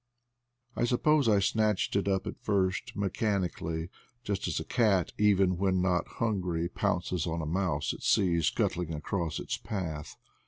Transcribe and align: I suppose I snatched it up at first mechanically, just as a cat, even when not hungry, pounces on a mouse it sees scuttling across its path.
I 0.75 0.85
suppose 0.85 1.29
I 1.29 1.37
snatched 1.37 1.95
it 1.95 2.07
up 2.07 2.25
at 2.25 2.39
first 2.41 2.95
mechanically, 2.95 3.89
just 4.23 4.47
as 4.47 4.59
a 4.59 4.63
cat, 4.63 5.11
even 5.19 5.57
when 5.57 5.79
not 5.79 6.07
hungry, 6.07 6.69
pounces 6.69 7.27
on 7.27 7.39
a 7.39 7.45
mouse 7.45 7.93
it 7.93 8.01
sees 8.01 8.47
scuttling 8.47 8.95
across 8.95 9.39
its 9.39 9.57
path. 9.57 10.17